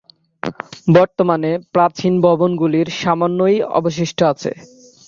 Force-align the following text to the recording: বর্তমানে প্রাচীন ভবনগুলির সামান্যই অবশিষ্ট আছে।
বর্তমানে 0.87 1.51
প্রাচীন 1.73 2.13
ভবনগুলির 2.25 2.87
সামান্যই 3.01 3.57
অবশিষ্ট 3.79 4.19
আছে। 4.31 4.51